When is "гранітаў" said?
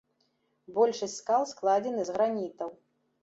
2.15-2.69